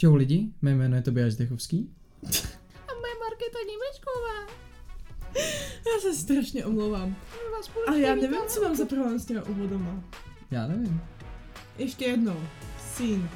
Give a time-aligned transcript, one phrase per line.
[0.00, 1.90] Čau lidi, mé jméno je Tobias Zdechovský.
[2.88, 4.54] A moje Markéta Němečková.
[5.86, 7.16] Já se strašně omlouvám.
[7.86, 10.04] A já nevím, co mám za problém s těma úvodama.
[10.50, 11.00] Já nevím.
[11.78, 12.36] Ještě jednou.
[12.78, 13.28] Scene.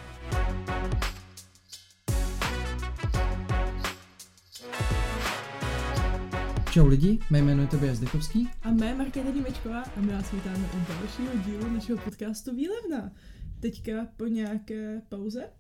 [6.71, 8.49] Čau lidi, mé jméno je Tobias Zdechovský.
[8.63, 13.13] A mé Markéta Němečková a my vás vítáme u dalšího dílu našeho podcastu Výlevna.
[13.61, 15.51] Teďka po nějaké pauze,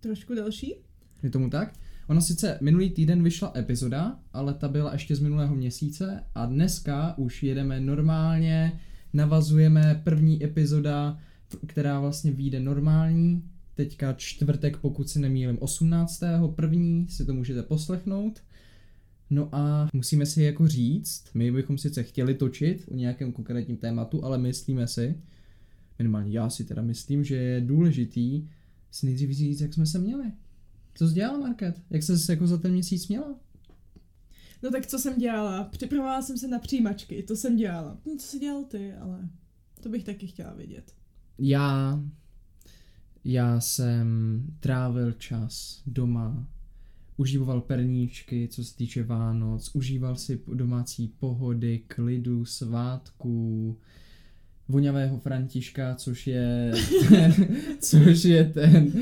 [0.00, 0.74] trošku další.
[1.22, 1.74] Je tomu tak?
[2.08, 7.18] Ona sice minulý týden vyšla epizoda, ale ta byla ještě z minulého měsíce a dneska
[7.18, 8.80] už jedeme normálně,
[9.12, 11.18] navazujeme první epizoda,
[11.66, 13.42] která vlastně vyjde normální,
[13.74, 16.22] teďka čtvrtek, pokud si nemýlim, 18.
[16.54, 18.42] první si to můžete poslechnout.
[19.30, 24.24] No a musíme si jako říct, my bychom sice chtěli točit o nějakém konkrétním tématu,
[24.24, 25.14] ale myslíme si,
[25.98, 28.48] minimálně já si teda myslím, že je důležitý
[28.90, 30.32] si nejdřív říct, jak jsme se měli.
[30.94, 31.82] Co jsi dělala, Market?
[31.90, 33.34] Jak se jako za ten měsíc měla?
[34.62, 35.64] No tak co jsem dělala?
[35.64, 37.98] Připravovala jsem se na přijímačky, to jsem dělala.
[38.06, 39.28] No, co jsi dělal ty, ale
[39.80, 40.94] to bych taky chtěla vědět.
[41.38, 42.02] Já...
[43.24, 46.48] Já jsem trávil čas doma,
[47.16, 53.78] užíval perníčky, co se týče Vánoc, užíval si domácí pohody, klidu, svátků,
[54.68, 56.72] voňavého Františka, což je
[57.08, 57.34] ten,
[57.80, 58.92] což je ten,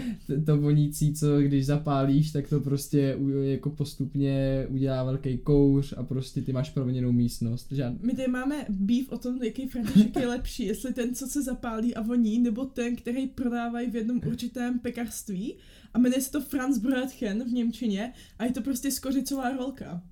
[0.47, 6.43] to vonící, co když zapálíš, tak to prostě jako postupně udělá velký kouř a prostě
[6.43, 7.73] ty máš proměněnou místnost.
[7.73, 8.03] Žád...
[8.03, 11.95] My tady máme býv o tom, jaký František je lepší, jestli ten, co se zapálí
[11.95, 15.57] a voní, nebo ten, který prodávají v jednom určitém pekařství
[15.95, 20.03] a jmenuje se to Franz Brötchen v Němčině a je to prostě skořicová rolka.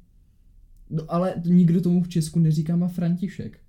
[0.90, 3.63] No ale nikdo tomu v Česku neříká má František.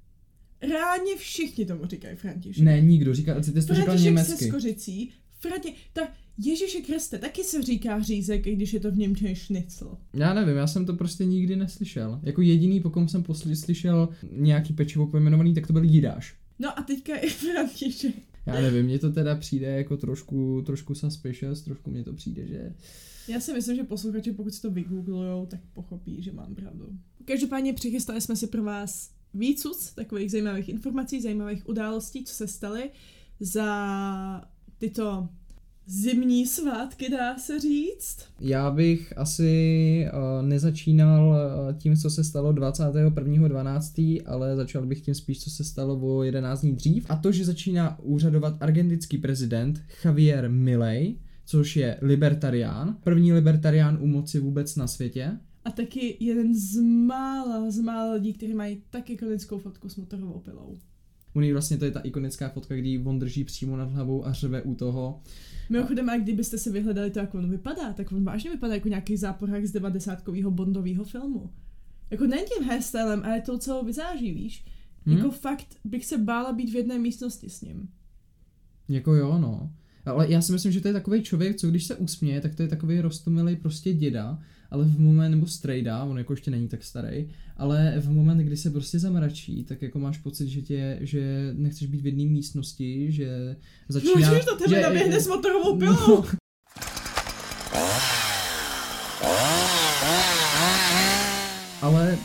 [0.61, 2.63] Reálně všichni tomu říkají František.
[2.63, 4.47] Ne, nikdo, říká, ty jsi to říkal František se německy.
[4.47, 9.35] skořicí, Frati, tak Ježíši Kriste, taky se říká řízek, i když je to v Němčině
[9.35, 9.97] šnicl.
[10.13, 12.19] Já nevím, já jsem to prostě nikdy neslyšel.
[12.23, 16.35] Jako jediný, pokud jsem posli, slyšel nějaký pečivo pojmenovaný, tak to byl jídáš.
[16.59, 18.15] No a teďka je František.
[18.45, 22.73] Já nevím, mně to teda přijde jako trošku, trošku suspicious, trošku mně to přijde, že...
[23.27, 26.89] Já si myslím, že posluchači, pokud si to vygooglujou, tak pochopí, že mám pravdu.
[27.25, 32.89] Každopádně přichystali jsme si pro vás vícus takových zajímavých informací, zajímavých událostí, co se staly
[33.39, 34.47] za
[34.77, 35.29] tyto
[35.87, 38.19] zimní svátky, dá se říct.
[38.39, 45.15] Já bych asi uh, nezačínal uh, tím, co se stalo 21.12., ale začal bych tím
[45.15, 47.05] spíš, co se stalo o 11 dní dřív.
[47.09, 54.07] A to, že začíná úřadovat argentinský prezident Javier Milei, což je libertarián, první libertarián u
[54.07, 55.37] moci vůbec na světě.
[55.65, 60.39] A taky jeden z mála, z mála lidí, kteří mají tak ikonickou fotku s motorovou
[60.39, 60.79] pilou.
[61.33, 64.33] U něj vlastně to je ta ikonická fotka, kdy on drží přímo nad hlavou a
[64.33, 65.21] řve u toho.
[65.69, 69.17] Mimochodem, a kdybyste si vyhledali to, jak on vypadá, tak on vážně vypadá jako nějaký
[69.17, 71.49] záporák z devadesátkového bondového filmu.
[72.11, 74.65] Jako nejen tím hairstylem, ale tou celou vizáží, víš?
[75.05, 75.11] Hm?
[75.11, 77.89] Jako fakt bych se bála být v jedné místnosti s ním.
[78.89, 79.73] Jako jo, no.
[80.05, 82.61] Ale já si myslím, že to je takový člověk, co když se usměje, tak to
[82.61, 84.39] je takový rostomilý prostě děda,
[84.71, 88.57] ale v moment, nebo strejda, on jako ještě není tak starý, ale v moment, kdy
[88.57, 93.11] se prostě zamračí, tak jako máš pocit, že tě, že nechceš být v jedné místnosti,
[93.11, 93.55] že
[93.89, 94.29] začíná...
[94.29, 96.25] Můžeš do tebe že, naběhne s motorovou pilou.
[97.73, 98.24] No,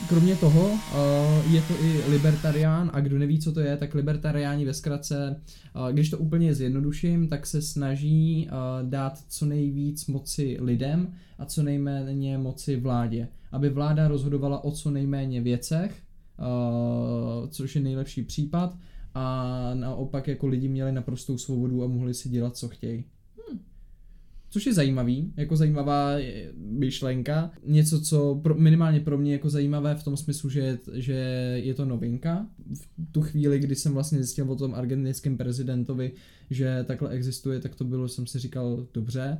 [0.09, 4.65] Kromě toho uh, je to i libertarián a kdo neví, co to je, tak libertariáni
[4.65, 5.41] ve zkratce,
[5.75, 11.45] uh, když to úplně zjednoduším, tak se snaží uh, dát co nejvíc moci lidem a
[11.45, 13.27] co nejméně moci vládě.
[13.51, 16.01] Aby vláda rozhodovala o co nejméně věcech,
[17.49, 18.77] což je nejlepší případ,
[19.13, 23.03] a naopak jako lidi měli naprostou svobodu a mohli si dělat, co chtějí.
[24.53, 27.51] Což je zajímavý, jako zajímavá eh, myšlenka.
[27.65, 31.13] Něco, co pro, minimálně pro mě jako zajímavé v tom smyslu, že, že
[31.63, 32.47] je to novinka.
[32.73, 36.11] V tu chvíli, kdy jsem vlastně zjistil o tom argentinském prezidentovi,
[36.49, 39.37] že takhle existuje, tak to bylo, jsem si říkal, dobře.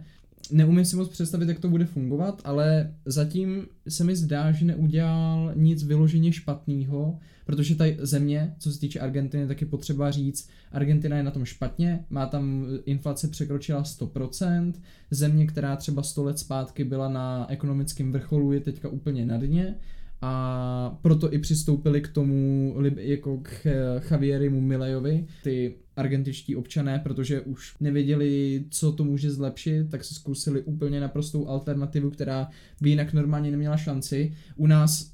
[0.52, 5.52] Neumím si moc představit, jak to bude fungovat, ale zatím se mi zdá, že neudělal
[5.55, 11.17] nic vyloženě špatného, protože ta země, co se týče Argentiny, tak je potřeba říct, Argentina
[11.17, 14.73] je na tom špatně, má tam inflace překročila 100%,
[15.11, 19.76] země, která třeba 100 let zpátky byla na ekonomickém vrcholu, je teďka úplně na dně.
[20.23, 23.67] A proto i přistoupili k tomu jako k
[24.11, 30.61] Javierimu Milejovi, ty argentinští občané, protože už nevěděli, co to může zlepšit, tak se zkusili
[30.61, 32.47] úplně naprostou alternativu, která
[32.81, 34.33] by jinak normálně neměla šanci.
[34.55, 35.13] U nás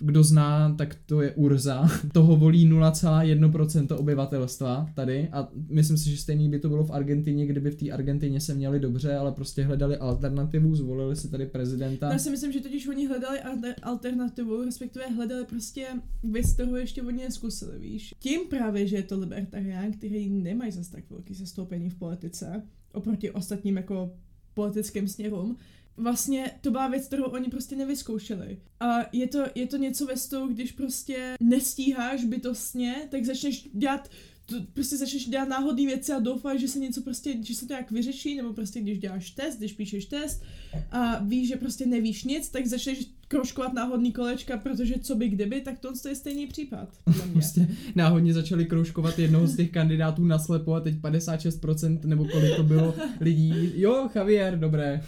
[0.00, 1.88] kdo zná, tak to je Urza.
[2.12, 7.46] Toho volí 0,1% obyvatelstva tady a myslím si, že stejný by to bylo v Argentině,
[7.46, 12.12] kdyby v té Argentině se měli dobře, ale prostě hledali alternativu, zvolili si tady prezidenta.
[12.12, 15.86] Já si myslím, že totiž oni hledali alter- alternativu, respektive hledali prostě
[16.22, 18.14] věc, kterou ještě oni neskusili, víš.
[18.18, 23.30] Tím právě, že je to libertarián, který nemají zase tak velký zastoupení v politice, oproti
[23.30, 24.12] ostatním jako
[24.54, 25.56] politickým směrům,
[25.96, 28.60] vlastně to byla věc, kterou oni prostě nevyzkoušeli.
[28.80, 34.08] A je to, je to něco ve stylu, když prostě nestíháš bytostně, tak začneš dělat
[34.46, 37.72] to prostě začneš dělat náhodné věci a doufáš, že se něco prostě, že se to
[37.72, 40.42] jak vyřeší, nebo prostě když děláš test, když píšeš test
[40.90, 45.60] a víš, že prostě nevíš nic, tak začneš kroškovat náhodný kolečka, protože co by kdyby,
[45.60, 46.88] tak to je stejný případ.
[47.32, 52.56] Prostě náhodně začali kroužkovat jednoho z těch kandidátů na slepo a teď 56% nebo kolik
[52.56, 53.72] to bylo lidí.
[53.74, 55.04] Jo, Javier, dobré.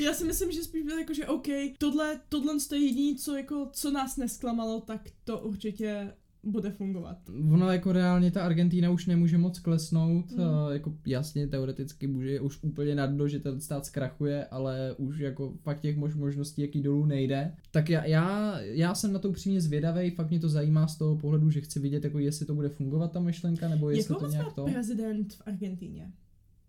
[0.00, 1.46] Já si myslím, že spíš bylo jako, že OK,
[1.78, 6.12] tohle, tohle je jediné, co, jako, co nás nesklamalo, tak to určitě
[6.46, 7.16] bude fungovat.
[7.52, 10.38] Ono jako reálně ta Argentína už nemůže moc klesnout, Mm.
[10.72, 15.52] jako jasně teoreticky může už úplně na dno, že ten stát zkrachuje, ale už jako
[15.62, 17.52] fakt těch mož, možností, jaký dolů nejde.
[17.70, 21.16] Tak já, já, já jsem na to upřímně zvědavý, fakt mě to zajímá z toho
[21.16, 24.30] pohledu, že chci vidět, jako jestli to bude fungovat ta myšlenka, nebo jestli Jakou to
[24.32, 24.64] nějak to.
[24.64, 26.10] prezident v Argentíně?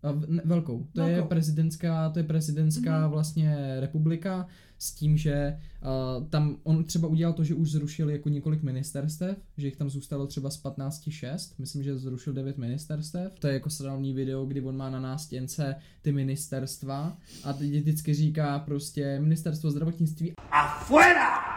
[0.02, 0.86] A v- ne, velkou.
[0.92, 1.28] To je Velkou.
[1.28, 3.10] prezidentská, to je prezidentská Mhm.
[3.10, 4.46] vlastně republika
[4.78, 9.38] s tím, že uh, tam on třeba udělal to, že už zrušil jako několik ministerstev,
[9.56, 13.32] že jich tam zůstalo třeba z 15 6, myslím, že zrušil 9 ministerstev.
[13.38, 18.14] To je jako slavný video, kdy on má na nástěnce ty ministerstva a teď vždycky
[18.14, 21.56] říká prostě ministerstvo zdravotnictví ¡Afuera!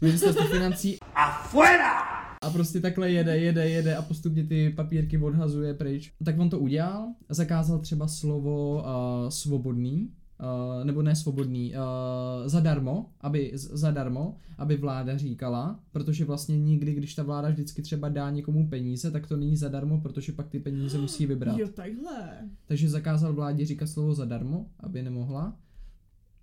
[0.00, 2.20] ministerstvo financí ¡Afuera!
[2.42, 6.12] a prostě takhle jede, jede, jede a postupně ty papírky odhazuje pryč.
[6.24, 10.10] Tak on to udělal, zakázal třeba slovo uh, svobodný,
[10.40, 16.94] uh, nebo ne svobodný, uh, zadarmo, aby, z- zadarmo, aby vláda říkala, protože vlastně nikdy,
[16.94, 20.58] když ta vláda vždycky třeba dá někomu peníze, tak to není zadarmo, protože pak ty
[20.58, 21.58] peníze musí vybrat.
[21.58, 22.48] Jo, takhle.
[22.66, 25.56] Takže zakázal vládě říkat slovo zadarmo, aby nemohla.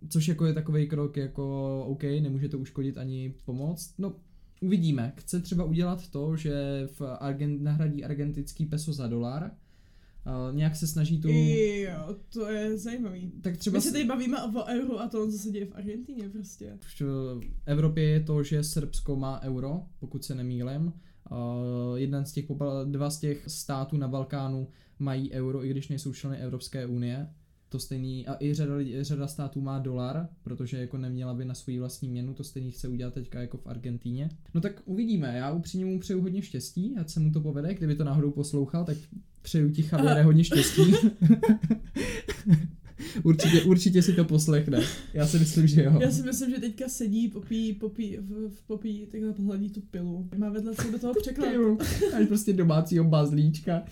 [0.09, 3.93] Což jako je takový krok jako OK, nemůže to uškodit ani pomoct.
[3.97, 4.13] No,
[4.61, 5.13] uvidíme.
[5.17, 9.51] Chce třeba udělat to, že v Argent, nahradí argentinský peso za dolar.
[10.27, 11.29] Uh, nějak se snaží tu...
[11.29, 13.31] Jo, to je zajímavý.
[13.41, 16.29] Tak třeba My se tady bavíme o euro a to, co se děje v Argentině
[16.29, 16.77] prostě.
[17.39, 20.93] v Evropě je to, že Srbsko má euro, pokud se nemýlím.
[21.31, 22.45] Uh, jeden z těch,
[22.85, 24.67] dva z těch států na Balkánu
[24.99, 27.29] mají euro, i když nejsou členy Evropské unie.
[27.69, 31.79] To stejný, a i řada, řada států má dolar, protože jako neměla by na svou
[31.79, 34.29] vlastní měnu, to stejný chce udělat teďka jako v Argentíně.
[34.53, 37.95] No tak uvidíme, já upřímně mu přeju hodně štěstí, ať se mu to povede, kdyby
[37.95, 38.97] to náhodou poslouchal, tak
[39.41, 40.93] přeju ti Javiere hodně štěstí.
[43.23, 44.81] určitě, určitě si to poslechne,
[45.13, 45.99] já si myslím, že jo.
[46.01, 50.29] Já si myslím, že teďka sedí, popí, popí, v, v popí, takhle pohledí tu pilu.
[50.37, 51.49] Má vedle sebe toho překlad.
[52.13, 53.83] Máš prostě domácího bazlíčka,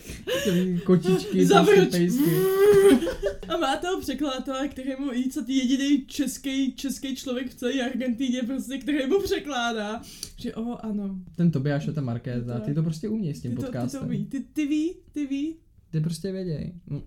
[0.85, 2.31] prostě pejsky.
[3.47, 8.43] A má toho překladatele, který mu jí co jediný český, český člověk v celé Argentíně,
[8.43, 10.01] prostě, který mu překládá.
[10.37, 11.19] Že o, ano.
[11.35, 14.01] Ten Tobiáš a ta Markéta, ty to prostě umějí s tím Ty to, ty podcastem.
[14.01, 14.25] to ví.
[14.25, 15.55] Ty, ty ví, ty ví.
[15.91, 16.73] Ty prostě věděj.
[16.87, 17.03] No,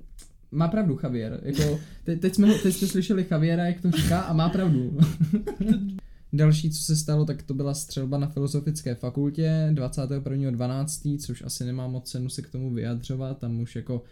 [0.53, 4.21] Má pravdu Javier, jako, te, teď, jsme, ho- teď jste slyšeli Javiera, jak to říká
[4.21, 4.99] a má pravdu.
[6.33, 11.89] Další, co se stalo, tak to byla střelba na Filozofické fakultě 21.12., což asi nemá
[11.89, 14.03] moc cenu se k tomu vyjadřovat, tam už jako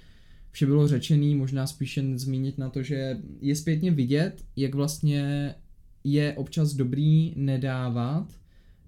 [0.51, 5.55] vše bylo řečený, možná spíš jen zmínit na to, že je zpětně vidět, jak vlastně
[6.05, 8.27] je občas dobrý nedávat,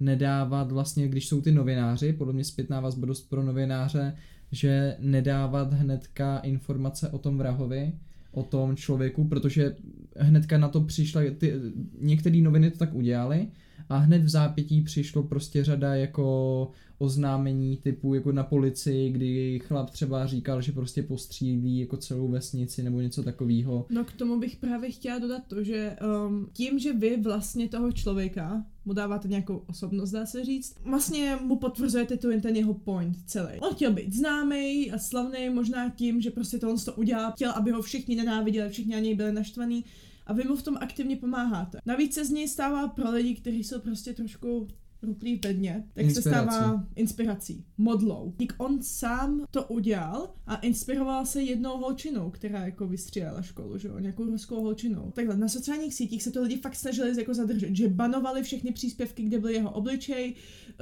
[0.01, 4.17] nedávat vlastně, když jsou ty novináři, podle mě zpětná vazba dost pro novináře,
[4.53, 7.93] že nedávat hnedka informace o tom vrahovi,
[8.33, 9.77] o tom člověku, protože
[10.17, 11.55] hnedka na to přišla, ty,
[12.01, 13.49] některé noviny to tak udělali
[13.89, 19.91] a hned v zápětí přišlo prostě řada jako oznámení typu jako na policii, kdy chlap
[19.91, 23.87] třeba říkal, že prostě postřílí jako celou vesnici nebo něco takového.
[23.91, 27.93] No k tomu bych právě chtěla dodat to, že um, tím, že vy vlastně toho
[27.93, 33.17] člověka mu dáváte nějakou osobnost, dá se říct, vlastně mu potvrzujete tu ten jeho point
[33.27, 33.61] celý.
[33.61, 37.51] On chtěl být známý a slavný, možná tím, že prostě to on to udělal, chtěl,
[37.51, 39.85] aby ho všichni nenáviděli, všichni na něj byli naštvaní
[40.29, 41.79] a vy mu v tom aktivně pomáháte.
[41.87, 44.69] Navíc se z něj stává pro lidi, kteří jsou prostě trošku
[45.03, 46.55] ruplí v bedně, tak se Inspirací.
[46.55, 48.35] stává inspirací, modlou.
[48.39, 53.89] Dík on sám to udělal a inspiroval se jednou holčinou, která jako vystřílela školu, že
[53.89, 55.11] jo, nějakou ruskou holčinou.
[55.15, 59.23] Takhle, na sociálních sítích se to lidi fakt snažili jako zadržet, že banovali všechny příspěvky,
[59.23, 60.35] kde byl jeho obličej,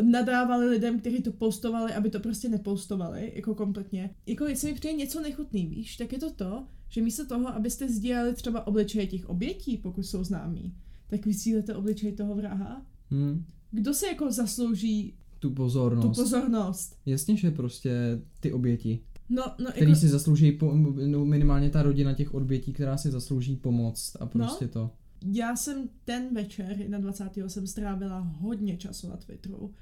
[0.03, 4.11] nadávali lidem, kteří to postovali, aby to prostě nepostovali, jako kompletně.
[4.27, 7.89] Jako jestli mi přijde něco nechutný, víš, tak je to to, že místo toho, abyste
[7.89, 10.75] sdíleli třeba obličeje těch obětí, pokud jsou známí,
[11.07, 12.87] tak vysílete obličej toho vraha.
[13.11, 16.17] Hm, Kdo se jako zaslouží tu pozornost.
[16.17, 16.99] tu pozornost?
[17.07, 20.73] Jasně, že prostě ty oběti, No, no, který jako, si zaslouží, po,
[21.07, 24.71] no, minimálně ta rodina těch obětí, která si zaslouží pomoc a prostě No.
[24.71, 24.91] to.
[25.33, 27.31] já jsem ten večer, na 20.
[27.51, 29.75] jsem strávila hodně času na Twitteru.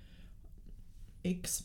[1.23, 1.65] X.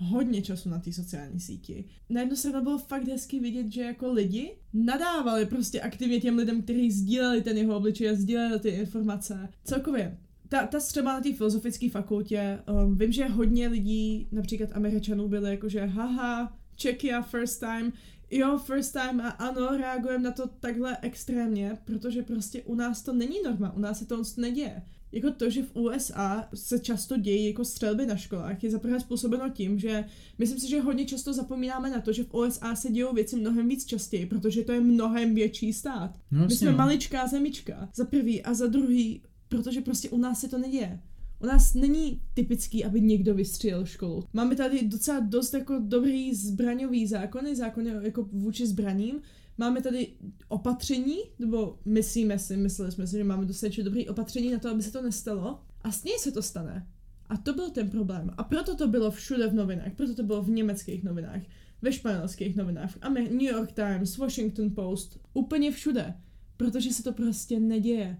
[0.00, 1.84] Hodně času na té sociální síti.
[2.10, 6.62] Na jednu stranu bylo fakt hezky vidět, že jako lidi nadávali prostě aktivně těm lidem,
[6.62, 9.48] kteří sdíleli ten jeho obličej a sdíleli ty informace.
[9.64, 15.28] Celkově, ta, ta třeba na té filozofické fakultě, um, vím, že hodně lidí, například Američanů,
[15.28, 17.92] byli jakože haha, Czechia first time,
[18.30, 23.12] jo, first time a ano, reagujeme na to takhle extrémně, protože prostě u nás to
[23.12, 24.82] není norma, u nás se to moc neděje.
[25.12, 29.48] Jako to, že v USA se často dějí jako střelby na školách, je zaprvé způsobeno
[29.48, 30.04] tím, že
[30.38, 33.68] myslím si, že hodně často zapomínáme na to, že v USA se dějou věci mnohem
[33.68, 36.18] víc častěji, protože to je mnohem větší stát.
[36.30, 36.76] No, My jsme no.
[36.76, 41.00] maličká zemička, za prvý a za druhý, protože prostě u nás se to neděje.
[41.40, 44.24] U nás není typický, aby někdo vystřelil školu.
[44.32, 49.20] Máme tady docela dost jako dobrý zbraňový zákony, zákony jako vůči zbraním.
[49.58, 50.08] Máme tady
[50.48, 54.82] opatření, nebo myslíme si, mysleli jsme si, že máme dostatečně dobrý opatření na to, aby
[54.82, 55.60] se to nestalo.
[55.82, 56.88] A s něj se to stane.
[57.28, 58.30] A to byl ten problém.
[58.36, 61.42] A proto to bylo všude v novinách, proto to bylo v německých novinách,
[61.82, 66.14] ve španělských novinách, Amer- New York Times, Washington Post, úplně všude.
[66.56, 68.18] Protože se to prostě neděje.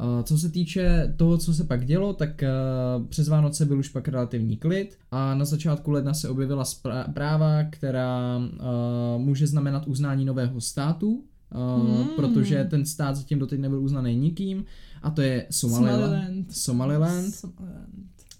[0.00, 3.88] Uh, Co se týče toho, co se pak dělo, tak uh, přes Vánoce byl už
[3.88, 9.86] pak relativní klid a na začátku ledna se objevila spra- práva, která uh, může znamenat
[9.86, 11.24] uznání nového státu,
[11.56, 12.08] Hmm.
[12.16, 14.64] protože ten stát zatím doteď nebyl uznaný nikým
[15.02, 16.00] a to je Somaliland.
[16.00, 16.52] Somaliland.
[16.52, 17.34] Somaliland.
[17.34, 17.84] Somaliland.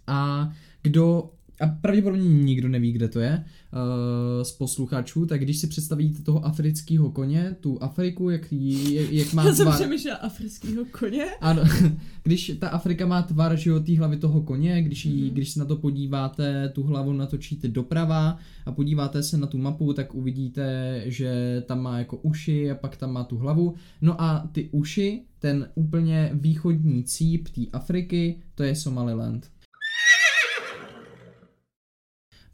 [0.06, 0.50] A
[0.82, 1.30] kdo,
[1.60, 3.78] a pravděpodobně nikdo neví, kde to je uh,
[4.42, 9.44] z posluchačů, tak když si představíte toho afrického koně, tu Afriku, jak, jí- jak má
[9.46, 11.24] Já jsem tvar, přemýšlela afrického koně.
[11.40, 11.62] ano,
[12.22, 15.30] když ta Afrika má tvar, že jo, té hlavy toho koně, když, jí, Mhm.
[15.30, 19.92] když se na to podíváte, tu hlavu natočíte doprava a podíváte se na tu mapu,
[19.92, 23.74] tak uvidíte, že tam má jako uši a pak tam má tu hlavu.
[24.02, 29.50] No a ty uši, ten úplně východní cíp té Afriky, to je Somaliland.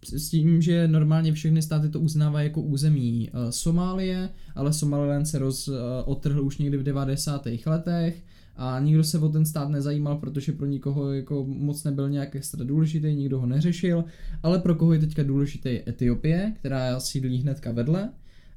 [0.05, 5.39] S tím, že normálně všechny státy to uznávají jako území uh, Somálie, ale Somaliland se
[5.39, 7.47] roz, uh, otrhl už někdy v 90.
[7.67, 8.25] letech
[8.57, 12.65] a nikdo se o ten stát nezajímal, protože pro nikoho jako moc nebyl nějak extra
[12.65, 14.05] důležitý, nikdo ho neřešil,
[14.43, 18.11] ale pro koho je teďka důležitý Etiopie, která sídlí hnedka vedle.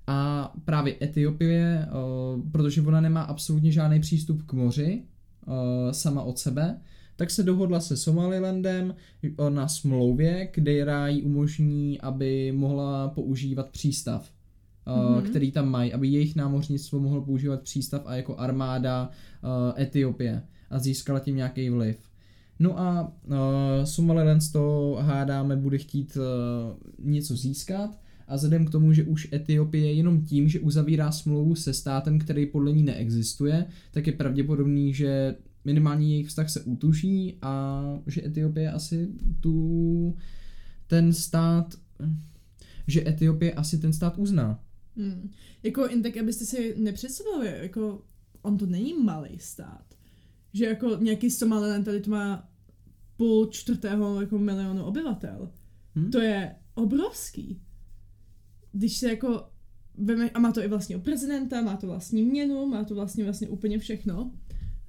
[0.08, 5.04] A právě Etiopie, uh, protože ona nemá absolutně žádný přístup k moři
[5.92, 6.78] sama od sebe,
[7.16, 8.96] tak se dohodla se Somalilandem
[9.50, 14.32] na smlouvě, která jí umožní, aby mohla používat přístav,
[14.88, 15.22] Mhm.
[15.30, 19.10] který tam mají, aby jejich námořnictvo mohlo používat přístav a jako armáda
[19.44, 21.98] uh, Etiopie a získala tím nějaký vliv.
[22.60, 23.36] No a uh,
[23.84, 29.28] Somaliland z toho hádáme bude chtít uh, něco získat a vzhledem k tomu, že už
[29.34, 34.94] Etiopie jenom tím, že uzavírá smlouvu se státem, který podle ní neexistuje, tak je pravděpodobný,
[34.94, 40.18] že minimálně jejich vztah se utuží a že Etiopie asi tu
[40.88, 41.76] ten stát
[42.88, 44.64] že Etiopie asi ten stát uzná.
[44.96, 45.32] Hmm.
[45.64, 48.06] Jako jen tak, abyste si nepředstavili, jako
[48.42, 49.86] on to není malý stát.
[50.54, 52.50] Že jako nějaký Somaliland tady to má
[53.18, 55.52] půl čtvrtého jako milionu obyvatel.
[55.96, 56.12] Hm?
[56.12, 57.62] To je obrovský.
[58.72, 59.50] Když se jako
[59.98, 63.48] veme, a má to i vlastního prezidenta, má to vlastní měnu, má to vlastně vlastně
[63.48, 64.32] úplně všechno.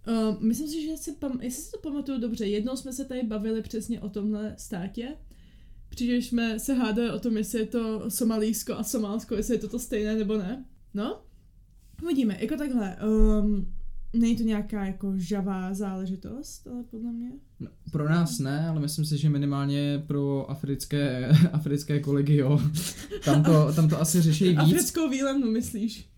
[0.09, 3.23] Uh, myslím si, že si pam- jestli si to pamatuju dobře, jednou jsme se tady
[3.23, 5.17] bavili přesně o tomhle státě,
[5.89, 9.69] přičemž jsme se hádali o tom, jestli je to Somalísko a Somálsko, jestli je to
[9.69, 10.65] to stejné nebo ne.
[10.95, 11.21] No,
[12.03, 12.97] uvidíme, jako takhle.
[13.07, 13.75] Um,
[14.13, 17.31] není to nějaká jako žavá záležitost, ale podle mě.
[17.61, 22.61] No, pro nás ne, ale myslím si, že minimálně pro africké, africké kolegy, jo.
[23.25, 24.59] Tam to, tam to asi řeší víc.
[24.59, 26.14] Africkou výlevnu, myslíš?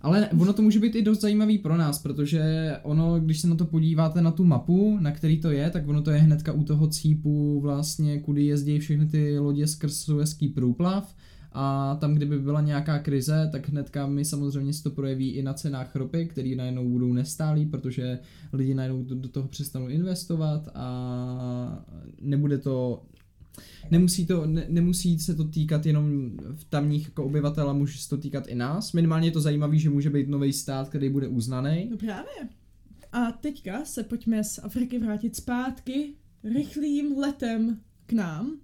[0.00, 3.54] Ale ono to může být i dost zajímavý pro nás, protože ono, když se na
[3.54, 6.64] to podíváte na tu mapu, na který to je, tak ono to je hnedka u
[6.64, 11.14] toho cípu vlastně, kudy jezdí všechny ty lodě skrz Suezký průplav.
[11.52, 15.54] A tam, kdyby byla nějaká krize, tak hnedka mi samozřejmě se to projeví i na
[15.54, 18.18] cenách ropy, které najednou budou nestálý, protože
[18.52, 21.84] lidi najednou do toho přestanou investovat a
[22.20, 23.02] nebude to
[23.90, 28.08] Nemusí, to, ne, nemusí se to týkat jenom v tamních jako obyvatel, a může se
[28.08, 28.92] to týkat i nás.
[28.92, 31.88] Minimálně je to zajímavý, že může být nový stát, který bude uznaný.
[31.90, 32.48] No právě.
[33.12, 38.60] A teďka se pojďme z Afriky vrátit zpátky rychlým letem k nám,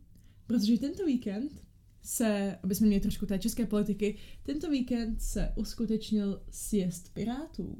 [0.46, 1.64] protože tento víkend
[2.02, 7.76] se, aby jsme měli trošku té české politiky, tento víkend se uskutečnil sjezd Pirátů.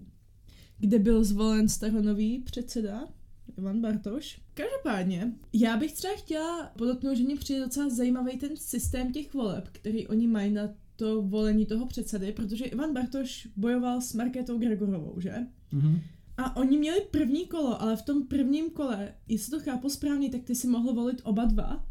[0.79, 3.09] kde byl zvolen staronový předseda
[3.59, 4.41] Ivan Bartoš.
[4.55, 9.69] Každopádně, já bych třeba chtěla podotknout, že mě přijde docela zajímavý ten systém těch voleb,
[9.73, 15.21] který oni mají na to volení toho předsedy, protože Ivan Bartoš bojoval s Markétou Gregorovou,
[15.21, 15.35] že?
[15.73, 16.01] Mhm.
[16.37, 20.43] A oni měli první kolo, ale v tom prvním kole, jestli to chápu správně, tak
[20.45, 21.87] ty si mohl volit oba dva.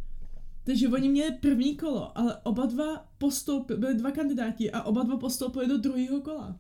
[0.63, 5.17] Takže oni měli první kolo, ale oba dva postoupili, byli dva kandidáti a oba dva
[5.17, 6.60] postoupili do druhého kola.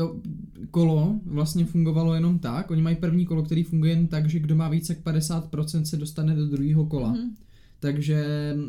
[0.00, 0.20] To
[0.70, 4.56] kolo vlastně fungovalo jenom tak, oni mají první kolo, který funguje jen tak, že kdo
[4.56, 7.12] má více jak 50% se dostane do druhého kola.
[7.12, 7.36] Mhm.
[7.80, 8.24] Takže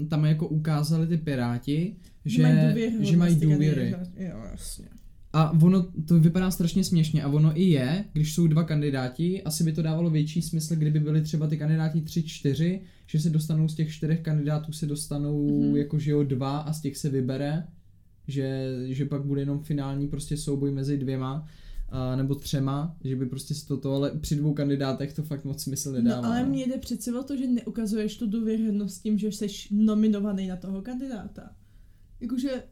[0.09, 1.95] tam jako ukázali ty piráti,
[2.25, 3.95] že, mají že mají ty důvěry.
[4.17, 4.85] Jo, jasně.
[5.33, 9.63] A ono, to vypadá strašně směšně a ono i je, když jsou dva kandidáti, asi
[9.63, 13.75] by to dávalo větší smysl, kdyby byly třeba ty kandidáti 3-4, že se dostanou z
[13.75, 15.61] těch čtyřech kandidátů se dostanou Mhm.
[15.61, 15.75] mm-hmm.
[15.75, 17.63] jako že jo dva a z těch se vybere,
[18.27, 21.47] že, že pak bude jenom finální prostě souboj mezi dvěma
[21.89, 25.63] a, nebo třema, že by prostě z toto, ale při dvou kandidátech to fakt moc
[25.63, 26.21] smysl nedává.
[26.21, 30.47] No ale mně jde přece o to, že neukazuješ tu důvěrhodnost tím, že jsi nominovaný
[30.47, 31.55] na toho kandidáta.
[32.19, 32.63] Jakože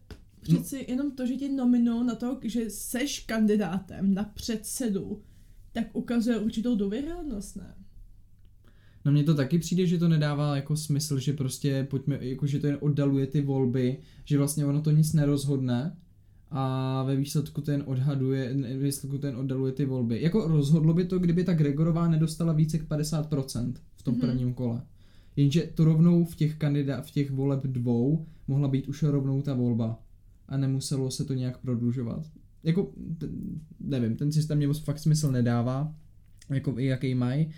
[0.42, 5.22] přeci jenom to, že tě nominují na to, že seš kandidátem na předsedu,
[5.72, 7.76] tak ukazuje určitou důvěrhodnost, ne?
[9.06, 12.60] No mně to taky přijde, že to nedává jako smysl, že prostě pojďme, jako že
[12.60, 15.96] to jen oddaluje ty volby, že vlastně ono to nic nerozhodne
[16.52, 20.22] a ve výsledku ten odhaduje, ve výsledku ten oddaluje ty volby.
[20.22, 24.22] Jako rozhodlo by to, kdyby ta Gregorová nedostala více jak 50% v tom Mhm.
[24.22, 24.82] prvním kole.
[25.36, 29.54] Jenže to rovnou v těch kandidá, v těch voleb dvou mohla být už rovnou ta
[29.54, 30.00] volba
[30.48, 32.26] a nemuselo se to nějak prodlužovat.
[32.64, 33.28] Jako, t-
[33.80, 35.94] nevím, ten systém mě moc fakt smysl nedává,
[36.50, 37.50] jako i jaký mají.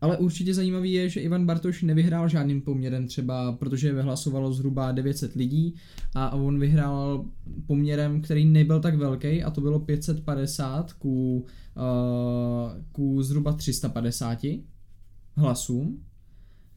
[0.00, 5.34] Ale určitě zajímavý je, že Ivan Bartoš nevyhrál žádným poměrem třeba, protože vyhlasovalo zhruba 900
[5.34, 5.74] lidí
[6.14, 7.24] a on vyhrál
[7.66, 11.44] poměrem, který nebyl tak velký a to bylo 550 ku,
[11.76, 14.38] uh, ku zhruba 350
[15.36, 16.04] hlasům,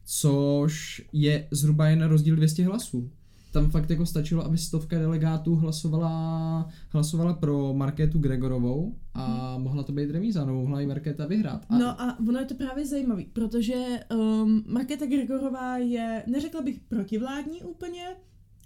[0.04, 3.10] což je zhruba jen rozdíl 200 hlasů.
[3.50, 9.92] Tam fakt jako stačilo, aby stovka delegátů hlasovala, hlasovala pro Markétu Gregorovou a mohla to
[9.92, 11.66] být remíza, no mohla i Markéta vyhrát.
[11.68, 13.74] A No a ono je to právě zajímavý, protože
[14.14, 18.02] um, Markéta Gregorová je, neřekla bych protivládní úplně,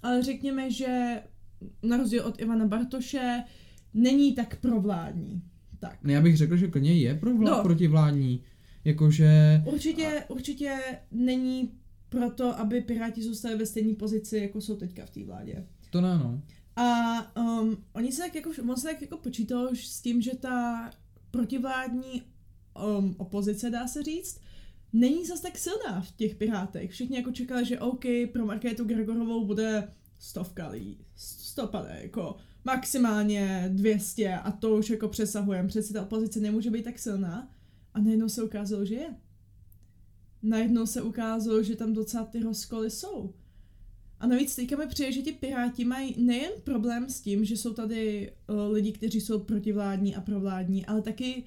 [0.03, 1.23] ale řekněme, že
[1.83, 3.43] na rozdíl od Ivana Bartoše
[3.95, 5.43] není tak provládní.
[5.81, 5.99] Tak.
[6.05, 7.63] Ne, já bych řekl, že klidně je pro vlá- No.
[7.63, 8.43] protivládní.
[8.85, 9.63] Jakože...
[9.73, 10.77] Určitě, určitě
[11.11, 11.71] není
[12.15, 15.67] proto, aby Piráti zůstali ve stejné pozici, jako jsou teďka v té vládě.
[15.91, 16.43] To ne, no.
[16.77, 20.91] A um, oni se tak jako, on se tak jako počítal s tím, že ta
[21.31, 22.23] protivládní
[22.99, 24.41] um, opozice, dá se říct,
[24.93, 26.91] není zas tak silná v těch Pirátech.
[26.91, 34.35] Všichni jako čekali, že OK, pro Markétu Gregorovou bude stovka lidí, stopade, jako maximálně 200
[34.35, 35.69] a to už jako přesahujeme.
[35.69, 37.51] Přece ta opozice nemůže být tak silná.
[37.95, 39.15] A najednou se ukázalo, že je.
[40.45, 43.35] Najednou se ukázalo, že tam docela ty rozkoly jsou.
[44.21, 47.73] A navíc teďka mi přijde, že ti Piráti mají nejen problém s tím, že jsou
[47.73, 51.43] tady uh, lidi, kteří jsou protivládní a provládní, ale taky,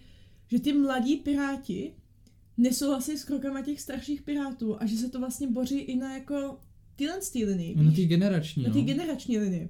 [0.47, 1.93] že ty mladí Piráti
[2.57, 6.59] nesouhlasí s krokama těch starších Pirátů a že se to vlastně boří i na jako
[6.95, 8.75] tyhle z té linii, Na té generační, na no.
[8.75, 9.69] té generační linii.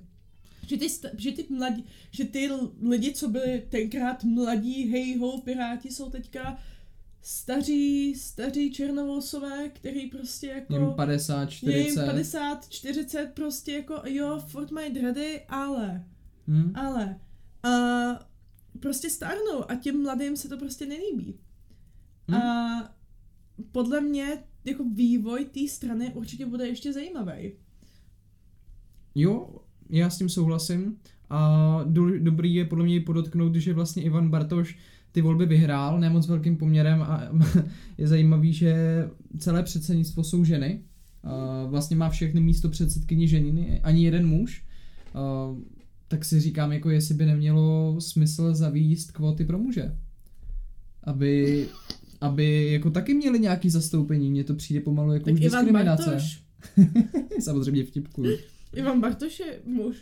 [0.67, 0.87] Že ty,
[1.17, 2.49] že ty mladí, že ty
[2.81, 6.59] lidi, co byli tenkrát mladí hej ho piráti, jsou teďka
[7.27, 10.73] staří, staří černovousové, který prostě jako...
[10.73, 12.05] Jim 50, je jim 40.
[12.05, 16.05] 50, 40 prostě jako jo, furt mají dready, ale,
[16.47, 16.71] Hm?
[16.75, 17.19] ale
[17.63, 17.69] a
[18.79, 21.39] prostě stárnou a těm mladým se to prostě nelíbí.
[22.31, 22.35] Hm?
[22.35, 22.95] A
[23.71, 27.51] podle mě jako vývoj té strany určitě bude ještě zajímavý.
[29.15, 29.55] Jo,
[29.89, 30.99] já s tím souhlasím.
[31.29, 34.77] A do, dobrý je podle mě i podotknout, že vlastně Ivan Bartoš
[35.17, 37.29] ty volby vyhrál ne moc velkým poměrem a
[37.97, 38.75] je zajímavý, že
[39.37, 40.81] celé předsednictvo jsou ženy.
[41.67, 44.63] Vlastně má všechny místo předsedkyni ženy, ani jeden muž.
[46.07, 49.95] Tak si říkám, jako jestli by nemělo smysl zavíst kvóty pro muže.
[51.03, 51.67] Aby,
[52.21, 56.05] aby jako taky měli nějaký zastoupení, mně to přijde pomalu jako Tak už Ivan diskriminace.
[56.05, 56.43] Bartoš,
[57.39, 58.37] Samozřejmě vtipkuju.
[58.73, 59.97] Ivan Bartoš je muž.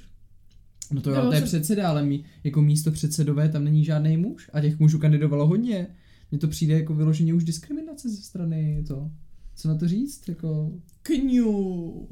[0.92, 3.84] No to jo, To to je se- předseda, ale mí, jako místo předsedové tam není
[3.86, 5.88] žádný muž a těch mužů kandidovalo hodně.
[6.32, 9.12] Mně to přijde jako vyloženě už diskriminace ze strany to.
[9.56, 10.30] Co na to říct?
[10.30, 10.72] Jako,
[11.02, 12.08] Kňu.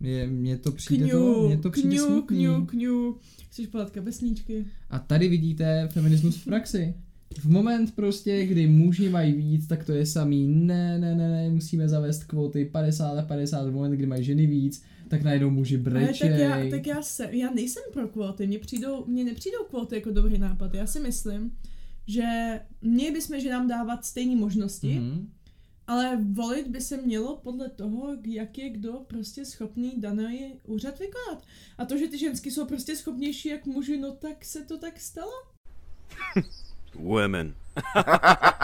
[0.00, 2.36] je, mně to přijde Kňu, to, mně to přijde kňu, smutný.
[2.38, 3.16] kňu, kňu.
[3.50, 4.66] Chceš podat kapesníčky?
[4.90, 6.94] A tady vidíte feminismus v praxi.
[7.38, 11.50] V moment prostě, kdy muži mají víc, tak to je samý, ne, ne, ne, ne,
[11.50, 15.74] musíme zavést kvóty 50 a 50, v moment, kdy mají ženy víc, tak najednou muži
[15.74, 16.30] Ale brečej.
[16.30, 20.10] tak já, tak já, se, já nejsem pro kvóty, mně, přijdou, mně nepřijdou kvóty jako
[20.10, 20.74] dobrý nápad.
[20.74, 21.56] Já si myslím,
[22.06, 22.24] že
[22.82, 25.10] měli bychom ženám dávat stejné možnosti, mm-hmm.
[25.12, 25.30] Mhm.
[25.86, 31.44] ale volit by se mělo podle toho, jak je kdo prostě schopný daný úřad vykonat.
[31.78, 35.00] A to, že ty ženský jsou prostě schopnější jak muži, no tak se to tak
[35.00, 35.32] stalo.
[36.94, 37.54] Women.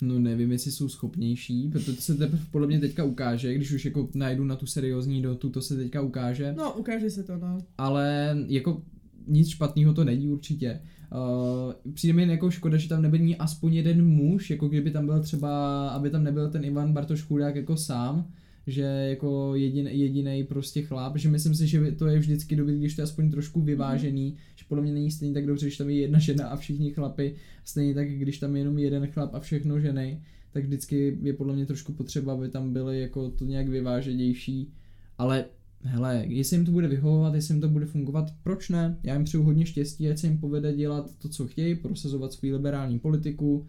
[0.00, 3.84] No nevím, jestli jsou schopnější, protože to se teprve podle mě teďka ukáže, když už
[3.84, 6.54] jako najdu na tu seriózní dotu, to se teďka ukáže.
[6.56, 7.58] No, ukáže se to, no.
[7.78, 8.82] ale jako
[9.26, 10.80] nic špatného to není určitě.
[11.12, 15.22] Uh, přijde mi jako škoda, že tam nebyl aspoň jeden muž, jako kdyby tam byl
[15.22, 18.30] třeba, aby tam nebyl ten Ivan Bartoš Chudák jako sám,
[18.66, 22.94] že jako jedin, jediný prostě chlap, že myslím si, že to je vždycky dobrý, když
[22.94, 24.36] to je aspoň trošku vyvážený, mm.
[24.68, 27.94] Podle mě není stejně tak dobře, když tam je jedna žena a všichni chlapy, stejně
[27.94, 31.66] tak, když tam je jenom jeden chlap a všechno ženy, tak vždycky je podle mě
[31.66, 34.72] trošku potřeba, aby tam byly jako to nějak vyváženější,
[35.18, 35.44] ale
[35.80, 38.98] hele, jestli jim to bude vyhovovat, jestli jim to bude fungovat, proč ne?
[39.02, 42.48] Já jim přeju hodně štěstí, ať se jim povede dělat to, co chtějí, prosazovat svou
[42.52, 43.66] liberální politiku.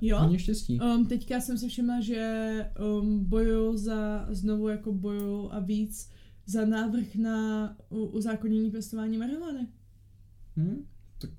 [0.00, 0.18] Jo.
[0.18, 0.80] Hodně štěstí.
[0.80, 6.10] Um, teďka jsem si všimla, že um, bojuju za, znovu jako bojuju a víc
[6.46, 9.66] za návrh na uzákonění pěstování marihuany.
[10.56, 10.84] Hm?
[11.18, 11.30] Tak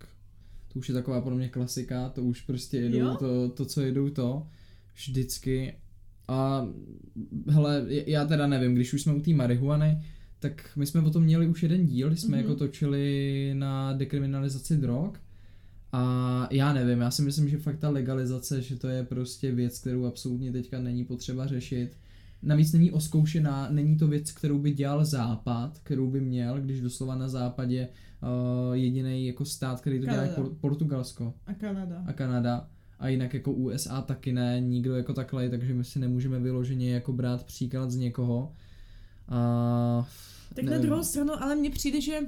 [0.74, 3.16] to už je taková pro mě klasika, to už prostě jedou Jo?
[3.20, 4.48] to, to, co jedou to,
[4.96, 5.74] vždycky.
[6.28, 6.68] A
[7.50, 10.02] hele, já teda nevím, když už jsme u té marihuany,
[10.40, 12.38] tak my jsme o tom měli už jeden díl, kdy jsme Mhm.
[12.46, 12.50] mm-hmm.
[12.50, 15.12] jako točili na dekriminalizaci drog.
[15.92, 19.80] A já nevím, já si myslím, že fakt ta legalizace, že to je prostě věc,
[19.80, 21.98] kterou absolutně teďka není potřeba řešit.
[22.44, 27.16] Navíc není oskoušená, není to věc, kterou by dělal Západ, kterou by měl, když doslova
[27.16, 27.88] na západě
[28.70, 30.36] uh, jediný jako stát, který to dělá, je Kanada.
[30.42, 32.04] Por- Portugalsko A Kanada.
[32.08, 32.70] a Kanada.
[33.00, 37.14] A jinak jako USA taky ne, nikdo jako takhle, takže my si nemůžeme vyloženě jako
[37.14, 38.54] brát příklad z někoho.
[39.28, 40.08] A
[40.56, 40.86] Tak na nevím.
[40.88, 42.20] druhou stranu, ale mně přijde, že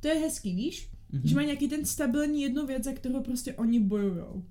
[0.00, 0.90] to je hezký, víš?
[1.12, 1.22] Mhm.
[1.28, 4.44] Že mají nějaký ten stabilní jednu věc, za kterou prostě oni bojujou.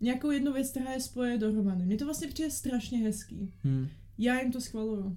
[0.00, 1.84] Nějakou jednu věc, která je spoje dohromady.
[1.86, 3.52] Mně to vlastně přijde strašně hezký.
[3.64, 3.86] Hm.
[4.22, 5.16] Já jim to schvaluju.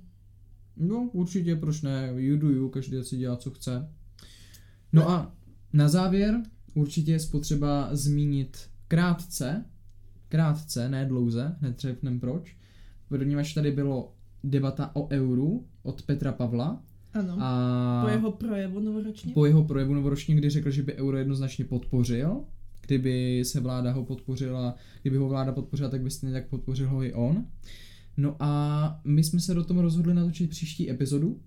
[0.77, 3.89] No, určitě, proč ne, you do you, každý si dělá, co chce.
[4.93, 5.35] No a
[5.73, 6.41] na závěr
[6.73, 9.65] určitě je potřeba zmínit krátce,
[10.29, 12.57] krátce, ne dlouze, hned řekneme proč,
[13.07, 14.13] protože tady bylo
[14.43, 17.37] debata o euru od Petra Pavla Ano.
[17.39, 19.33] a po jeho projevu novoročně.
[19.33, 22.43] po jeho projevu novoročně, kdy řekl, že by euro jednoznačně podpořil,
[22.81, 27.03] kdyby se vláda ho podpořila, kdyby ho vláda podpořila, tak by stejně tak podpořil ho
[27.03, 27.45] i on.
[28.17, 31.39] No a my jsme se do toho rozhodli natočit příští epizodu,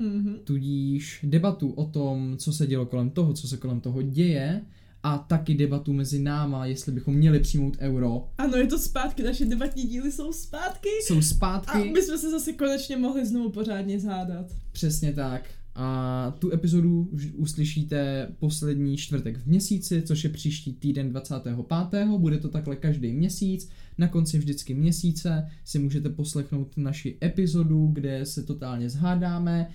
[0.00, 0.36] Mhm.
[0.44, 4.60] tudíž debatu o tom, co se dělo kolem toho, co se kolem toho děje
[5.02, 9.44] a taky debatu mezi náma, jestli bychom měli přijmout euro, Ano, je to zpátky, naše
[9.44, 10.88] debatní díly jsou zpátky.
[11.02, 11.90] jsou A zpátky.
[11.94, 14.46] my jsme se zase konečně mohli znovu pořádně zhádat.
[14.72, 15.42] Přesně tak.
[15.80, 22.08] A tu epizodu už uslyšíte poslední čtvrtek v měsíci, což je příští týden 25.
[22.18, 23.68] Bude to takhle každý měsíc.
[23.98, 29.70] Na konci vždycky měsíce si můžete poslechnout naši epizodu, kde se totálně zhádáme.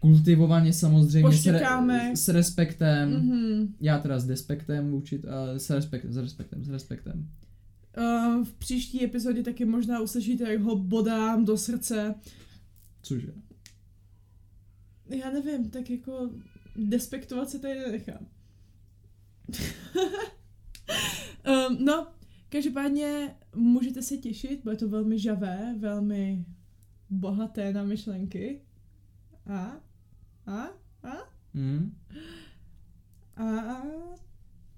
[0.00, 2.16] Kultivovaně samozřejmě s, Poštěkáme.
[2.16, 3.10] s respektem.
[3.10, 3.74] Mhm.
[3.80, 7.28] Já teda s despektem učit, uh, s, respekt, s respektem, s respektem.
[7.98, 12.14] Uh, v příští epizodě taky možná uslyšíte, jak ho bodám do srdce.
[13.02, 13.32] Cože?
[15.08, 16.30] Já nevím, tak jako
[16.76, 18.26] despektovat se tady nenechám.
[21.46, 22.06] um, no,
[22.48, 26.44] každopádně můžete se těšit, bude to velmi žavé, velmi
[27.10, 28.60] bohaté na myšlenky.
[29.46, 29.80] A?
[30.46, 30.62] A?
[31.02, 31.12] A?
[31.54, 31.98] Hmm?
[33.36, 33.60] A?
[33.60, 33.82] a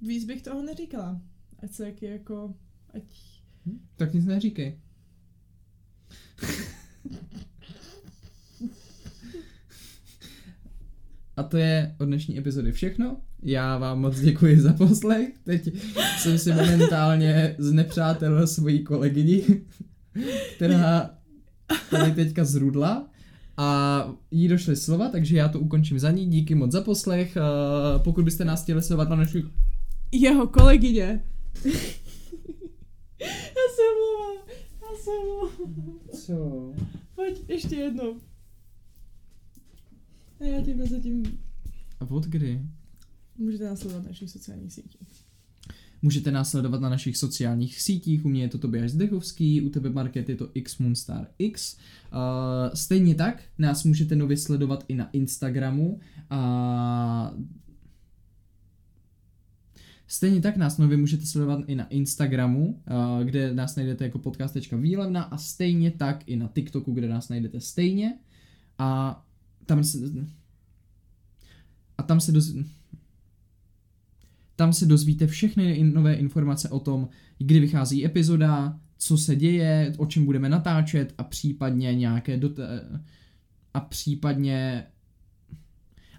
[0.01, 1.21] víc bych toho neříkala.
[1.63, 2.55] Ať se jaký jako...
[2.95, 3.03] Ať...
[3.97, 4.81] Tak nic neříkej.
[11.37, 13.17] A to je od dnešní epizody všechno.
[13.43, 15.29] Já vám moc děkuji za poslech.
[15.45, 15.69] Teď
[16.19, 19.43] jsem si momentálně znepřátelil svoji kolegyni,
[20.57, 21.11] která
[21.91, 23.09] tady teďka zrudla
[23.57, 26.27] a jí došly slova, takže já to ukončím za ní.
[26.27, 27.37] Díky moc za poslech.
[27.37, 27.41] Eh,
[27.99, 29.45] Pokud byste nás chtěli sledovat na našich
[30.13, 31.25] Jeho kolegyně.
[31.65, 31.71] já
[33.75, 34.37] se omlouvám.
[34.83, 35.99] Já se omlouvám.
[36.27, 36.73] Co?
[37.15, 38.17] Pojď, ještě jednou.
[40.41, 41.23] A já tím zatím
[42.01, 42.61] A od kdy?
[43.39, 45.27] můžete následovat na našich sociálních sítích.
[46.03, 49.91] Můžete nás sledovat na našich sociálních sítích, u mě je to Tobias Zdechovský, u tebe
[49.91, 51.77] Market je to X Moonstar X.
[51.77, 57.35] Uh, stejně tak nás můžete nově sledovat i na Instagramu a
[60.09, 65.23] Stejně tak nás nově můžete sledovat i na Instagramu, uh, kde nás najdete jako podcast.výlevna
[65.23, 68.19] a stejně tak i na TikToku, kde nás najdete stejně.
[68.79, 69.23] A
[69.67, 69.99] tam se...
[71.99, 72.55] A tam se doz...
[74.57, 80.07] Tam se dozvíte všechny nové informace o tom, kdy vychází epizoda, co se děje, o
[80.07, 82.61] čem budeme natáčet a případně nějaké dot-
[83.75, 84.87] a případně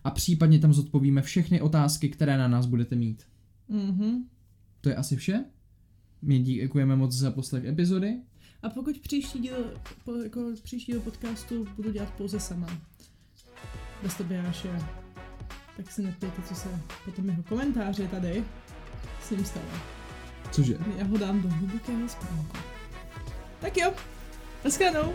[0.04, 3.24] a případně tam zodpovíme všechny otázky, které na nás budete mít.
[3.70, 4.26] Mhm.
[4.82, 5.46] To je asi vše.
[6.22, 8.18] My děkujeme moc za poslech epizody.
[8.64, 9.74] A pokud příští díl,
[10.06, 12.82] po, jako příští díl podcastu budu dělat pouze sama,
[14.04, 14.80] bez Tobiáše,
[15.78, 16.70] tak si neptejte, co se
[17.06, 18.44] potom jeho komentáře tady
[19.24, 19.66] s ním stalo.
[20.52, 20.78] Cože?
[20.98, 22.58] Já ho dám do hlubokého spánku.
[23.60, 23.94] Tak jo,
[24.64, 25.14] naschledanou.